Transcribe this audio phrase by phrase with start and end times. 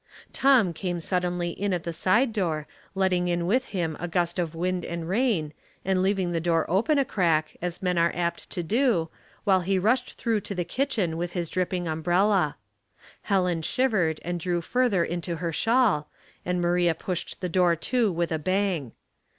[0.33, 2.65] Tom came suddenly in at the side door,
[2.95, 5.53] letting in with him a gust of wind and rain,
[5.85, 9.09] and leaving the door open a crack, as men are apt to do,
[9.43, 12.55] while he rushed through to the kitchen with his dripping umbrella.
[13.21, 16.09] Helen shivered and drew further into her shawl,
[16.43, 18.93] and Maria pushed the door to with a bang.